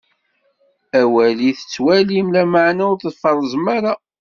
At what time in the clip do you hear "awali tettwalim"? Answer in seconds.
1.01-2.27